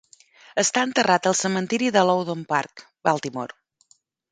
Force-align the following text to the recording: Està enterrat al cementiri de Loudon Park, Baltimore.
Està 0.61 0.83
enterrat 0.89 1.29
al 1.31 1.35
cementiri 1.41 1.91
de 1.97 2.05
Loudon 2.11 2.43
Park, 2.55 2.85
Baltimore. 3.11 3.59